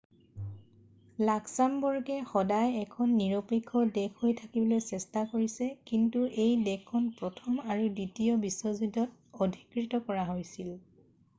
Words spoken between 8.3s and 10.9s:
বিশ্বযুদ্ধত অধিকৃত কৰা হৈছিল